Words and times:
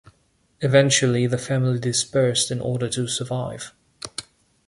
Eventually, 0.61 1.27
the 1.27 1.37
family 1.37 1.77
dispersed 1.77 2.49
in 2.49 2.59
order 2.59 2.89
to 2.89 3.07
survive. 3.07 3.75